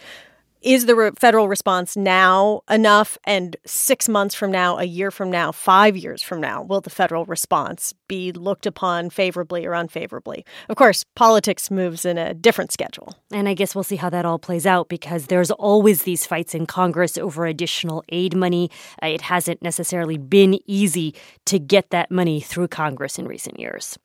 is 0.66 0.88
the 0.88 0.96
re- 0.96 1.12
federal 1.18 1.48
response 1.48 1.96
now 1.96 2.62
enough? 2.70 3.18
And 3.24 3.56
six 3.66 4.10
months 4.10 4.34
from 4.34 4.52
now, 4.52 4.78
a 4.78 4.84
year 4.84 5.12
from 5.12 5.30
now, 5.30 5.52
five 5.52 5.96
years 5.96 6.24
from 6.24 6.42
now, 6.42 6.64
will 6.64 6.82
the 6.82 6.90
federal 6.90 7.24
response 7.26 7.94
be 8.08 8.32
looked 8.32 8.66
upon 8.66 9.12
favorably 9.12 9.66
or 9.66 9.74
unfavorably? 9.74 10.44
Of 10.68 10.76
course, 10.76 11.06
politics 11.16 11.70
moves 11.70 12.04
in 12.04 12.18
a 12.18 12.34
different 12.34 12.72
schedule. 12.72 13.16
And 13.32 13.48
I 13.48 13.54
guess 13.54 13.76
we'll 13.76 13.84
see 13.84 13.96
how 13.96 14.10
that 14.10 14.26
all 14.26 14.40
plays 14.40 14.66
out 14.66 14.90
because 14.90 15.28
there's 15.28 15.52
always 15.52 16.02
these 16.02 16.26
fights 16.26 16.56
in 16.56 16.66
Congress 16.66 17.18
over 17.18 17.46
additional 17.46 18.04
aid 18.10 18.36
money. 18.36 18.72
Uh, 19.04 19.08
it 19.08 19.22
hasn't 19.22 19.62
necessarily 19.62 20.18
been 20.18 20.60
easy 20.66 21.14
to 21.46 21.60
get 21.60 21.92
that 21.92 22.10
money 22.10 22.42
through 22.42 22.70
Congress 22.70 23.20
in 23.20 23.28
recent 23.28 23.60
years. 23.60 24.00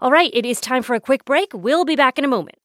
All 0.00 0.10
right, 0.10 0.30
it 0.32 0.46
is 0.46 0.60
time 0.60 0.82
for 0.82 0.94
a 0.94 1.00
quick 1.00 1.26
break. 1.26 1.50
We'll 1.52 1.84
be 1.84 1.96
back 1.96 2.18
in 2.18 2.24
a 2.24 2.28
moment. 2.28 2.56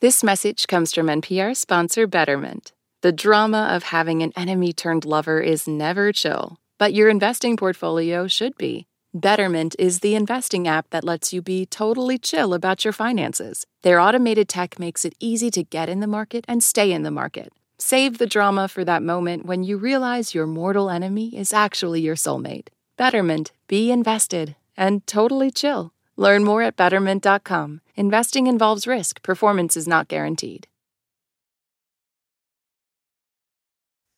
This 0.00 0.24
message 0.24 0.66
comes 0.66 0.94
from 0.94 1.08
NPR 1.08 1.54
sponsor 1.54 2.06
Betterment. 2.06 2.72
The 3.02 3.12
drama 3.12 3.68
of 3.70 3.82
having 3.82 4.22
an 4.22 4.32
enemy 4.34 4.72
turned 4.72 5.04
lover 5.04 5.42
is 5.42 5.68
never 5.68 6.10
chill, 6.10 6.56
but 6.78 6.94
your 6.94 7.10
investing 7.10 7.54
portfolio 7.54 8.26
should 8.26 8.56
be. 8.56 8.86
Betterment 9.12 9.76
is 9.78 10.00
the 10.00 10.14
investing 10.14 10.66
app 10.66 10.88
that 10.88 11.04
lets 11.04 11.34
you 11.34 11.42
be 11.42 11.66
totally 11.66 12.16
chill 12.16 12.54
about 12.54 12.82
your 12.82 12.94
finances. 12.94 13.66
Their 13.82 14.00
automated 14.00 14.48
tech 14.48 14.78
makes 14.78 15.04
it 15.04 15.14
easy 15.20 15.50
to 15.50 15.62
get 15.62 15.90
in 15.90 16.00
the 16.00 16.06
market 16.06 16.46
and 16.48 16.64
stay 16.64 16.92
in 16.92 17.02
the 17.02 17.10
market. 17.10 17.52
Save 17.76 18.16
the 18.16 18.26
drama 18.26 18.68
for 18.68 18.86
that 18.86 19.02
moment 19.02 19.44
when 19.44 19.64
you 19.64 19.76
realize 19.76 20.34
your 20.34 20.46
mortal 20.46 20.88
enemy 20.88 21.36
is 21.36 21.52
actually 21.52 22.00
your 22.00 22.16
soulmate. 22.16 22.68
Betterment, 22.96 23.52
be 23.68 23.92
invested 23.92 24.56
and 24.78 25.06
totally 25.06 25.50
chill. 25.50 25.92
Learn 26.20 26.44
more 26.44 26.60
at 26.60 26.76
betterment.com. 26.76 27.80
Investing 27.96 28.46
involves 28.46 28.86
risk, 28.86 29.22
performance 29.22 29.74
is 29.74 29.88
not 29.88 30.06
guaranteed. 30.06 30.68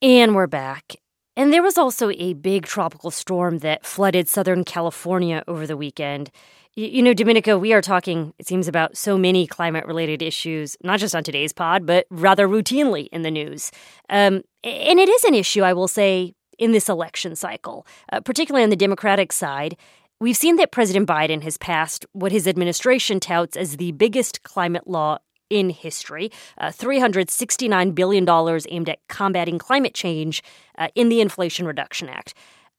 And 0.03 0.35
we're 0.35 0.49
back. 0.49 0.97
And 1.37 1.53
there 1.53 1.63
was 1.63 1.79
also 1.79 2.11
a 2.11 2.35
big 2.35 2.67
tropical 2.67 3.13
storm 3.13 3.59
that 3.59 3.87
flooded 3.87 4.29
Southern 4.29 4.65
California 4.65 5.45
over 5.47 5.65
the 5.65 5.77
weekend. 5.77 6.33
You 6.75 7.03
know, 7.03 7.15
Domenico, 7.15 7.57
we 7.57 7.73
are 7.73 7.81
talking, 7.81 8.35
it 8.37 8.49
seems, 8.49 8.67
about 8.67 8.97
so 8.97 9.17
many 9.17 9.47
climate 9.47 9.87
related 9.87 10.23
issues, 10.23 10.77
not 10.83 10.99
just 10.99 11.15
on 11.15 11.23
today's 11.23 11.53
pod, 11.53 11.87
but 11.87 12.07
rather 12.11 12.49
routinely 12.49 13.07
in 13.13 13.23
the 13.23 13.31
news. 13.31 13.71
Um, 14.11 14.43
and 14.65 14.99
it 14.99 15.09
is 15.09 15.23
an 15.23 15.35
issue, 15.35 15.63
I 15.63 15.73
will 15.73 15.87
say, 15.87 16.35
in 16.59 16.73
this 16.73 16.89
election 16.89 17.37
cycle, 17.37 17.87
uh, 18.13 18.21
particularly 18.21 18.65
on 18.65 18.71
the 18.71 18.77
Democratic 18.77 19.33
side. 19.33 19.77
We've 20.23 20.37
seen 20.37 20.55
that 20.59 20.71
President 20.71 21.09
Biden 21.09 21.43
has 21.43 21.57
passed 21.59 22.07
what 22.13 22.31
his 22.31 22.47
administration 22.47 23.19
touts 23.19 23.57
as 23.57 23.77
the 23.77 23.91
biggest 23.91 24.45
climate 24.45 24.87
law 24.87 25.19
in 25.51 25.69
history 25.69 26.31
uh, 26.59 26.69
$369 26.69 27.93
billion 27.93 28.61
aimed 28.69 28.89
at 28.89 29.01
combating 29.09 29.59
climate 29.59 29.95
change 29.95 30.41
uh, 30.79 30.87
in 30.95 31.09
the 31.09 31.21
Inflation 31.21 31.67
Reduction 31.67 32.09
Act. 32.09 32.35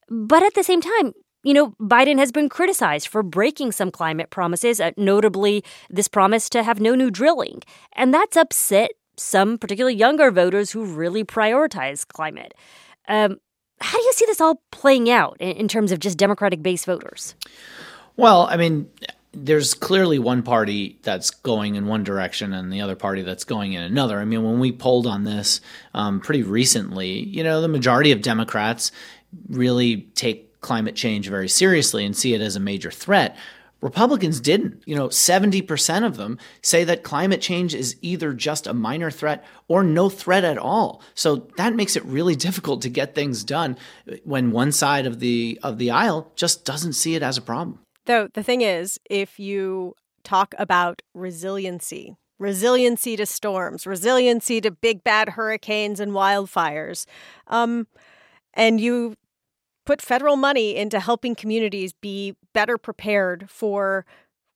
But 0.10 0.42
at 0.42 0.54
the 0.54 0.64
same 0.64 0.80
time, 0.80 1.12
you 1.44 1.54
know, 1.54 1.72
Biden 1.82 2.18
has 2.18 2.32
been 2.32 2.48
criticized 2.48 3.10
for 3.10 3.22
breaking 3.22 3.74
some 3.74 3.92
climate 3.92 4.30
promises, 4.30 4.80
uh, 4.80 4.92
notably 4.96 5.66
this 5.90 6.08
promise 6.08 6.50
to 6.52 6.64
have 6.64 6.80
no 6.80 6.96
new 6.96 7.12
drilling. 7.12 7.62
And 7.92 8.14
that's 8.14 8.38
upset 8.38 8.92
some, 9.18 9.58
particularly 9.58 9.98
younger 9.98 10.32
voters 10.32 10.72
who 10.72 10.86
really 10.86 11.26
prioritize 11.26 12.08
climate. 12.08 12.54
Um, 13.10 13.40
how 13.84 13.98
do 13.98 14.04
you 14.04 14.14
see 14.14 14.26
this 14.26 14.42
all 14.42 14.62
playing 14.72 15.10
out 15.10 15.38
in, 15.40 15.50
in 15.52 15.68
terms 15.68 15.92
of 15.92 16.00
just 16.00 16.18
Democratic 16.18 16.64
base 16.64 16.86
voters? 16.86 17.36
Well, 18.16 18.48
I 18.50 18.58
mean, 18.58 18.90
there's 19.34 19.74
clearly 19.74 20.20
one 20.20 20.44
party 20.44 21.00
that's 21.04 21.32
going 21.32 21.76
in 21.76 21.88
one 21.88 22.04
direction 22.04 22.54
and 22.54 22.72
the 22.72 22.82
other 22.82 22.96
party 22.96 23.24
that's 23.24 23.44
going 23.44 23.74
in 23.74 23.82
another. 23.82 24.20
I 24.20 24.26
mean, 24.26 24.44
when 24.44 24.60
we 24.60 24.72
polled 24.72 25.08
on 25.08 25.24
this 25.24 25.60
um, 25.94 26.20
pretty 26.20 26.44
recently, 26.44 27.24
you 27.24 27.44
know, 27.44 27.60
the 27.62 27.68
majority 27.68 28.12
of 28.12 28.22
Democrats 28.22 28.92
really 29.50 30.02
take 30.16 30.62
climate 30.62 30.96
change 30.96 31.28
very 31.28 31.50
seriously 31.50 32.06
and 32.06 32.16
see 32.16 32.34
it 32.34 32.42
as 32.42 32.56
a 32.56 32.60
major 32.60 32.92
threat. 32.92 33.36
Republicans 33.84 34.40
didn't. 34.40 34.82
You 34.86 34.96
know, 34.96 35.10
70% 35.10 36.06
of 36.06 36.16
them 36.16 36.40
say 36.62 36.86
that 36.86 37.04
climate 37.04 37.42
change 37.42 37.76
is 37.76 37.98
either 38.02 38.34
just 38.34 38.66
a 38.66 38.74
minor 38.74 39.12
threat 39.12 39.44
or 39.68 39.84
no 39.84 40.10
threat 40.10 40.46
at 40.46 40.58
all. 40.58 41.04
So 41.14 41.48
that 41.58 41.76
makes 41.76 41.98
it 41.98 42.06
really 42.06 42.36
difficult 42.48 42.82
to 42.84 42.90
get 42.90 43.14
things 43.14 43.44
done 43.44 43.78
when 44.24 44.52
one 44.52 44.72
side 44.72 45.06
of 45.06 45.20
the 45.20 45.60
of 45.62 45.78
the 45.78 45.92
aisle 45.92 46.32
just 46.36 46.64
doesn't 46.66 46.94
see 46.94 47.16
it 47.16 47.22
as 47.22 47.38
a 47.38 47.42
problem. 47.42 47.80
Though 48.06 48.30
the 48.34 48.44
thing 48.44 48.62
is, 48.62 49.00
if 49.10 49.38
you 49.38 49.96
talk 50.24 50.56
about 50.58 51.02
resiliency, 51.14 52.16
resiliency 52.40 53.18
to 53.18 53.26
storms, 53.26 53.86
resiliency 53.86 54.62
to 54.62 54.72
big 54.72 55.04
bad 55.04 55.30
hurricanes 55.30 56.00
and 56.00 56.14
wildfires, 56.14 57.06
um, 57.48 57.88
and 58.54 58.80
you 58.80 59.16
put 59.86 60.02
federal 60.02 60.36
money 60.36 60.76
into 60.76 61.00
helping 61.00 61.36
communities 61.36 61.94
be 61.94 62.36
better 62.54 62.78
prepared 62.78 63.50
for 63.50 64.06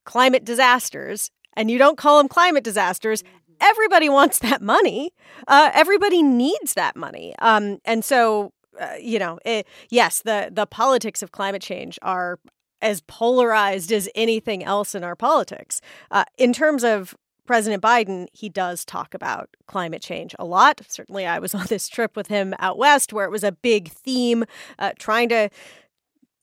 climate 0.06 0.46
disasters, 0.46 1.32
and 1.56 1.70
you 1.70 1.78
don't 1.78 1.98
call 1.98 2.18
them 2.18 2.28
climate 2.28 2.64
disasters, 2.64 3.24
everybody 3.60 4.10
wants 4.10 4.40
that 4.40 4.62
money. 4.62 5.12
Uh, 5.48 5.72
everybody 5.74 6.24
needs 6.24 6.74
that 6.74 6.96
money. 6.96 7.36
Um, 7.40 7.80
and 7.86 8.04
so, 8.04 8.54
uh, 8.80 8.94
you 9.02 9.20
know, 9.20 9.40
it, 9.46 9.68
yes, 9.90 10.22
the 10.22 10.50
the 10.52 10.66
politics 10.66 11.22
of 11.22 11.32
climate 11.32 11.62
change 11.62 12.00
are 12.02 12.40
as 12.82 13.02
polarized 13.02 13.92
as 13.92 14.08
anything 14.16 14.64
else 14.64 14.94
in 14.94 15.04
our 15.04 15.16
politics. 15.16 15.82
Uh, 16.12 16.26
in 16.38 16.54
terms 16.54 16.84
of 16.84 17.16
President 17.48 17.82
Biden, 17.82 18.28
he 18.34 18.50
does 18.50 18.86
talk 18.86 19.14
about 19.14 19.50
climate 19.66 20.02
change 20.02 20.36
a 20.38 20.46
lot. 20.46 20.82
Certainly, 20.88 21.26
I 21.26 21.40
was 21.40 21.56
on 21.56 21.66
this 21.68 21.88
trip 21.88 22.16
with 22.16 22.28
him 22.28 22.54
out 22.60 22.78
west 22.78 23.14
where 23.14 23.26
it 23.26 23.32
was 23.32 23.44
a 23.44 23.52
big 23.52 23.90
theme, 23.90 24.46
uh, 24.78 24.92
trying 25.00 25.30
to 25.30 25.50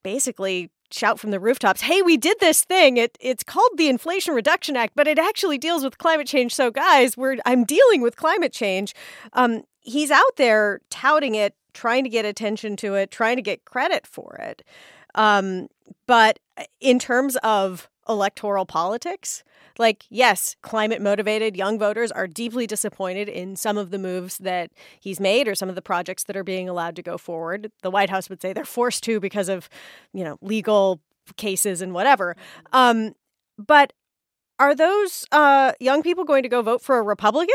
basically 0.02 0.70
shout 0.90 1.18
from 1.18 1.30
the 1.30 1.40
rooftops, 1.40 1.82
"Hey, 1.82 2.02
we 2.02 2.16
did 2.16 2.38
this 2.40 2.64
thing. 2.64 2.96
It 2.96 3.16
it's 3.20 3.44
called 3.44 3.73
the 3.76 3.88
Inflation 3.88 4.34
Reduction 4.34 4.76
Act, 4.76 4.94
but 4.96 5.06
it 5.06 5.18
actually 5.18 5.58
deals 5.58 5.84
with 5.84 5.99
climate 5.99 6.26
change. 6.26 6.54
So, 6.54 6.70
guys, 6.70 7.16
we're 7.16 7.37
I'm 7.44 7.64
dealing 7.64 8.00
with 8.00 8.16
climate 8.16 8.52
change." 8.52 8.94
Um, 9.32 9.62
he's 9.80 10.11
out 10.11 10.37
there 10.37 10.80
touting 10.90 11.34
it, 11.34 11.54
trying 11.75 12.04
to 12.04 12.11
get 12.11 12.25
attention 12.25 12.76
to 12.76 12.94
it, 12.94 13.11
trying 13.11 13.37
to 13.37 13.42
get 13.42 13.64
credit 13.64 14.06
for 14.06 14.37
it. 14.40 14.62
Um, 15.14 15.68
but 16.06 16.38
uh, 16.56 16.64
in 16.80 16.99
terms 16.99 17.37
of 17.42 17.88
electoral 18.08 18.66
politics, 18.66 19.44
like, 19.78 20.04
yes, 20.08 20.56
climate 20.62 21.02
motivated 21.02 21.56
young 21.56 21.78
voters 21.78 22.12
are 22.12 22.26
deeply 22.26 22.66
disappointed 22.66 23.28
in 23.28 23.56
some 23.56 23.76
of 23.76 23.90
the 23.90 23.99
moves 23.99 24.38
that 24.38 24.70
he's 25.00 25.18
made 25.18 25.49
or 25.49 25.54
some 25.54 25.68
of 25.68 25.75
the 25.75 25.82
projects 25.82 26.25
that 26.25 26.37
are 26.37 26.44
being 26.44 26.68
allowed 26.68 26.96
to 26.96 27.02
go 27.02 27.18
forward. 27.18 27.70
The 27.82 27.90
White 27.90 28.11
House 28.11 28.28
would 28.28 28.40
say 28.40 28.52
they're 28.52 28.64
forced 28.64 29.02
to 29.04 29.20
because 29.20 29.49
of, 29.49 29.68
you 30.12 30.25
know, 30.25 30.38
legal 30.40 31.00
cases 31.37 31.80
and 31.82 31.92
whatever. 31.92 32.37
Um, 32.73 33.14
but 33.58 33.92
are 34.58 34.75
those 34.75 35.26
uh, 35.32 35.73
young 35.80 36.02
people 36.02 36.25
going 36.25 36.42
to 36.44 36.49
go 36.49 36.62
vote 36.62 36.82
for 36.82 36.99
a 36.99 37.02
Republican? 37.02 37.54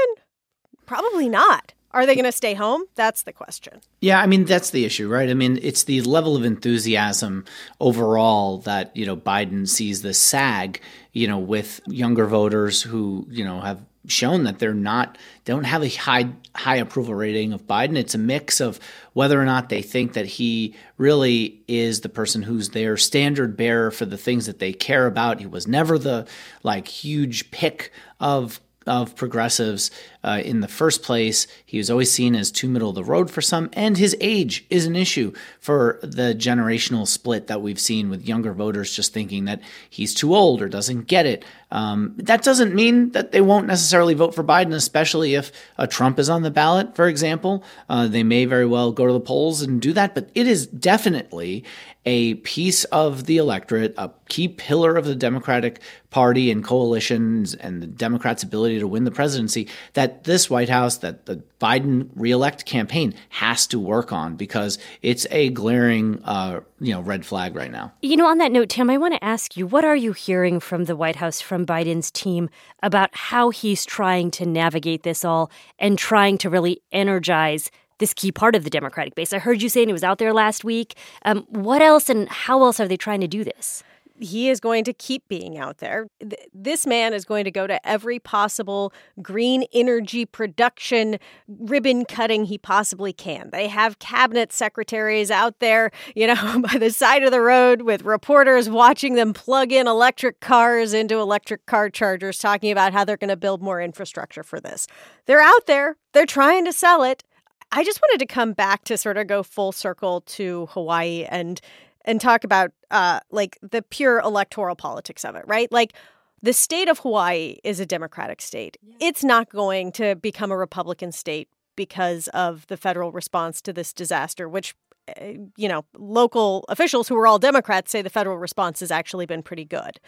Probably 0.86 1.30
not. 1.30 1.74
Are 1.92 2.06
they 2.06 2.14
going 2.14 2.26
to 2.26 2.32
stay 2.32 2.54
home? 2.54 2.84
That's 2.96 3.24
the 3.24 3.34
question. 3.34 3.82
Yeah, 4.02 4.22
I 4.22 4.28
mean 4.28 4.46
that's 4.46 4.70
the 4.70 4.86
issue, 4.86 5.10
right? 5.10 5.30
I 5.30 5.34
mean, 5.34 5.60
it's 5.62 5.84
the 5.84 6.02
level 6.02 6.36
of 6.36 6.46
enthusiasm 6.46 7.46
overall 7.80 8.60
that, 8.60 8.96
you 8.96 9.06
know, 9.06 9.18
Biden 9.18 9.68
sees 9.68 10.02
the 10.02 10.14
sag, 10.14 10.82
you 11.14 11.28
know, 11.28 11.40
with 11.40 11.82
younger 11.88 12.28
voters 12.28 12.82
who, 12.82 13.26
you 13.30 13.44
know, 13.44 13.60
have 13.62 13.82
shown 14.08 14.44
that 14.44 14.60
they're 14.60 14.74
not 14.74 15.18
don't 15.46 15.66
have 15.66 15.84
a 15.84 15.90
high 15.90 16.30
high 16.56 16.78
approval 16.78 17.16
rating 17.16 17.54
of 17.54 17.68
Biden. 17.68 17.98
It's 17.98 18.16
a 18.16 18.20
mix 18.20 18.60
of 18.60 18.80
whether 19.14 19.42
or 19.42 19.46
not 19.46 19.70
they 19.70 19.82
think 19.82 20.14
that 20.14 20.26
he 20.26 20.76
really 20.98 21.62
is 21.68 22.02
the 22.02 22.10
person 22.10 22.44
who's 22.44 22.70
their 22.70 22.98
standard 22.98 23.58
bearer 23.58 23.92
for 23.92 24.06
the 24.06 24.18
things 24.18 24.46
that 24.46 24.60
they 24.60 24.74
care 24.74 25.08
about. 25.08 25.40
He 25.40 25.48
was 25.48 25.68
never 25.68 25.98
the 25.98 26.28
like 26.64 26.88
huge 26.88 27.52
pick 27.52 27.92
of 28.20 28.60
of 28.88 29.16
progressives 29.16 29.92
uh, 30.24 30.42
in 30.44 30.62
the 30.62 30.68
first 30.68 31.04
place. 31.04 31.48
He 31.66 31.78
was 31.78 31.90
always 31.90 32.12
seen 32.12 32.36
as 32.36 32.52
too 32.52 32.70
middle 32.70 32.90
of 32.90 32.96
the 32.96 33.04
road 33.04 33.32
for 33.32 33.42
some, 33.42 33.70
and 33.74 33.98
his 33.98 34.16
age 34.20 34.66
is 34.70 34.86
an 34.86 34.96
issue 34.96 35.32
for 35.60 36.00
the 36.02 36.36
generational 36.36 37.08
split 37.08 37.48
that 37.48 37.62
we've 37.62 37.80
seen 37.80 38.10
with 38.10 38.28
younger 38.28 38.54
voters 38.54 38.96
just 38.96 39.14
thinking 39.14 39.46
that 39.46 39.62
he's 39.90 40.14
too 40.14 40.36
old 40.36 40.62
or 40.62 40.70
doesn't 40.70 41.08
get 41.08 41.26
it. 41.26 41.46
Um, 41.72 42.14
that 42.18 42.44
doesn't 42.44 42.74
mean 42.74 43.12
that 43.12 43.32
they 43.32 43.42
won't 43.42 43.68
necessarily 43.68 44.16
vote 44.16 44.34
for 44.34 44.44
Biden, 44.44 44.74
especially 44.74 45.36
if 45.36 45.52
a 45.78 45.88
Trump 45.88 46.18
is 46.18 46.30
on 46.30 46.42
the 46.42 46.52
ballot, 46.52 46.96
for 46.96 47.08
example. 47.08 47.64
Uh, 47.88 48.08
they 48.08 48.24
may 48.24 48.46
very 48.46 48.66
well 48.66 48.92
go 48.92 49.06
to 49.06 49.14
the 49.14 49.20
polls 49.20 49.62
and 49.62 49.82
do 49.82 49.94
that, 49.94 50.16
but 50.16 50.30
it 50.34 50.48
is 50.48 50.66
definitely 50.66 51.64
a 52.06 52.36
piece 52.36 52.86
of 52.86 53.26
the 53.26 53.38
electorate, 53.38 53.94
a 53.98 54.10
key 54.30 54.48
pillar 54.48 54.96
of 54.96 55.06
the 55.06 55.16
Democratic 55.16 55.80
Party 56.10 56.50
and 56.50 56.64
coalitions 56.64 57.54
and 57.54 57.84
the 57.84 57.88
Democrats' 57.88 58.42
ability 58.42 58.80
to 58.80 58.88
win 58.88 59.04
the 59.04 59.12
presidency 59.12 59.68
that 59.94 60.09
this 60.24 60.50
White 60.50 60.70
House, 60.70 60.98
that 60.98 61.26
the 61.26 61.42
Biden 61.60 62.10
reelect 62.16 62.66
campaign 62.66 63.14
has 63.30 63.68
to 63.68 63.80
work 63.80 64.12
on 64.12 64.36
because 64.36 64.78
it's 65.02 65.28
a 65.32 65.50
glaring, 65.50 66.22
uh, 66.24 66.62
you 66.80 66.94
know, 66.94 67.02
red 67.02 67.26
flag 67.26 67.56
right 67.56 67.72
now. 67.72 67.94
You 68.02 68.18
know, 68.18 68.28
on 68.28 68.38
that 68.40 68.52
note, 68.52 68.70
Tam, 68.70 68.90
I 68.90 68.98
want 68.98 69.14
to 69.14 69.24
ask 69.24 69.58
you, 69.58 69.68
what 69.68 69.84
are 69.84 69.96
you 69.96 70.14
hearing 70.14 70.60
from 70.60 70.86
the 70.86 70.96
White 70.96 71.18
House, 71.18 71.42
from 71.42 71.66
Biden's 71.66 72.12
team, 72.12 72.50
about 72.82 73.10
how 73.14 73.50
he's 73.50 73.86
trying 73.86 74.32
to 74.32 74.46
navigate 74.46 75.04
this 75.04 75.26
all 75.26 75.52
and 75.78 75.98
trying 75.98 76.38
to 76.40 76.50
really 76.50 76.82
energize 76.92 77.72
this 78.00 78.14
key 78.14 78.32
part 78.32 78.56
of 78.56 78.64
the 78.64 78.70
Democratic 78.70 79.14
base. 79.14 79.34
I 79.34 79.40
heard 79.40 79.62
you 79.62 79.70
saying 79.70 79.90
it 79.90 79.94
was 79.94 80.04
out 80.04 80.18
there 80.18 80.34
last 80.34 80.64
week. 80.64 80.96
Um, 81.24 81.46
what 81.50 81.82
else 81.82 82.10
and 82.10 82.28
how 82.30 82.64
else 82.64 82.80
are 82.80 82.88
they 82.88 82.98
trying 82.98 83.22
to 83.22 83.28
do 83.28 83.44
this? 83.44 83.84
He 84.20 84.50
is 84.50 84.60
going 84.60 84.84
to 84.84 84.94
keep 84.94 85.28
being 85.28 85.58
out 85.58 85.78
there. 85.78 86.08
This 86.54 86.86
man 86.86 87.14
is 87.14 87.26
going 87.26 87.46
to 87.46 87.52
go 87.52 87.68
to 87.68 87.88
every 87.88 88.20
possible 88.20 88.94
green 89.22 89.64
energy 89.74 90.26
production 90.26 91.18
ribbon 91.48 92.06
cutting 92.06 92.46
he 92.46 92.58
possibly 92.58 93.14
can. 93.14 93.50
They 93.52 93.68
have 93.68 94.00
cabinet 94.00 94.52
secretaries 94.52 95.32
out 95.32 95.60
there, 95.60 95.92
you 96.16 96.28
know, 96.28 96.62
by 96.72 96.78
the 96.78 96.92
side 96.92 97.24
of 97.24 97.32
the 97.32 97.42
road 97.42 97.84
with 97.84 98.04
reporters 98.04 98.70
watching 98.70 99.16
them 99.16 99.34
plug 99.34 99.72
in 99.72 99.88
electric 99.88 100.40
cars 100.40 100.94
into 100.94 101.18
electric 101.18 101.66
car 101.66 101.90
chargers, 101.90 102.38
talking 102.38 102.72
about 102.72 102.94
how 102.94 103.06
they're 103.06 103.18
going 103.18 103.30
to 103.30 103.38
build 103.38 103.62
more 103.62 103.82
infrastructure 103.82 104.44
for 104.44 104.60
this. 104.60 104.88
They're 105.26 105.42
out 105.42 105.66
there, 105.68 105.98
they're 106.14 106.26
trying 106.26 106.66
to 106.66 106.74
sell 106.74 107.04
it. 107.04 107.24
I 107.72 107.84
just 107.84 108.02
wanted 108.02 108.20
to 108.20 108.34
come 108.34 108.54
back 108.54 108.84
to 108.86 108.98
sort 108.98 109.18
of 109.18 109.28
go 109.28 109.44
full 109.44 109.72
circle 109.72 110.22
to 110.22 110.68
Hawaii 110.72 111.26
and 111.30 111.62
and 112.06 112.20
talk 112.20 112.44
about 112.44 112.72
uh, 112.92 113.20
like 113.32 113.58
the 113.62 113.82
pure 113.82 114.20
electoral 114.20 114.76
politics 114.76 115.24
of 115.26 115.36
it, 115.36 115.44
right? 115.48 115.72
Like 115.72 115.94
the 116.42 116.54
state 116.54 116.88
of 116.88 117.00
Hawaii 117.00 117.58
is 117.64 117.80
a 117.80 117.86
democratic 117.86 118.42
state. 118.42 118.78
Yeah. 118.82 118.96
It's 119.02 119.24
not 119.24 119.50
going 119.50 119.92
to 119.94 120.16
become 120.16 120.52
a 120.52 120.58
Republican 120.58 121.12
state 121.12 121.50
because 121.76 122.28
of 122.30 122.68
the 122.68 122.78
federal 122.78 123.12
response 123.12 123.62
to 123.62 123.74
this 123.74 123.94
disaster, 123.94 124.48
which 124.50 124.76
eh, 125.18 125.38
you 125.58 125.68
know, 125.68 125.86
local 125.98 126.66
officials 126.70 127.08
who 127.08 127.16
are 127.18 127.28
all 127.28 127.40
Democrats 127.40 127.92
say 127.92 128.02
the 128.02 128.10
federal 128.10 128.38
response 128.38 128.80
has 128.80 128.92
actually 128.92 129.26
been 129.26 129.44
pretty 129.44 129.66
good. 129.66 130.00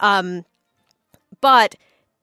Um, 0.00 0.44
but 1.40 1.74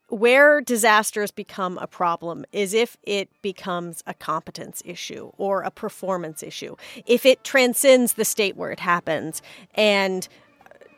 where 0.09 0.61
disasters 0.61 1.31
become 1.31 1.77
a 1.79 1.87
problem 1.87 2.45
is 2.51 2.73
if 2.73 2.97
it 3.03 3.29
becomes 3.41 4.03
a 4.05 4.13
competence 4.13 4.81
issue 4.85 5.31
or 5.37 5.61
a 5.61 5.71
performance 5.71 6.43
issue. 6.43 6.75
If 7.05 7.25
it 7.25 7.43
transcends 7.43 8.13
the 8.13 8.25
state 8.25 8.55
where 8.55 8.71
it 8.71 8.79
happens 8.79 9.41
and 9.73 10.27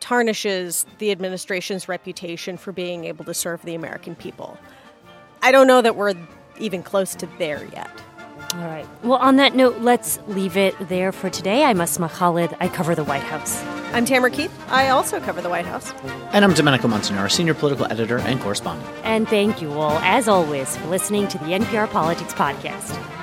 tarnishes 0.00 0.86
the 0.98 1.10
administration's 1.10 1.88
reputation 1.88 2.56
for 2.56 2.72
being 2.72 3.04
able 3.04 3.24
to 3.24 3.34
serve 3.34 3.62
the 3.62 3.74
American 3.74 4.14
people. 4.14 4.58
I 5.42 5.52
don't 5.52 5.66
know 5.66 5.82
that 5.82 5.96
we're 5.96 6.14
even 6.58 6.82
close 6.82 7.14
to 7.16 7.28
there 7.38 7.64
yet. 7.72 7.90
All 8.54 8.60
right. 8.60 8.86
Well, 9.02 9.18
on 9.18 9.36
that 9.36 9.54
note, 9.54 9.78
let's 9.80 10.18
leave 10.26 10.56
it 10.56 10.74
there 10.88 11.12
for 11.12 11.30
today. 11.30 11.64
I'm 11.64 11.80
Asma 11.80 12.08
Khalid. 12.08 12.56
I 12.60 12.68
cover 12.68 12.94
the 12.94 13.04
White 13.04 13.22
House. 13.22 13.62
I'm 13.92 14.04
Tamara 14.04 14.30
Keith. 14.30 14.52
I 14.68 14.88
also 14.88 15.18
cover 15.20 15.40
the 15.40 15.48
White 15.48 15.66
House. 15.66 15.92
And 16.32 16.44
I'm 16.44 16.52
Domenico 16.52 16.88
Montanaro, 16.88 17.30
senior 17.30 17.54
political 17.54 17.86
editor 17.90 18.18
and 18.18 18.40
correspondent. 18.40 18.86
And 19.02 19.28
thank 19.28 19.62
you 19.62 19.72
all, 19.72 19.98
as 20.00 20.28
always, 20.28 20.76
for 20.76 20.86
listening 20.88 21.26
to 21.28 21.38
the 21.38 21.46
NPR 21.46 21.88
Politics 21.90 22.34
Podcast. 22.34 23.17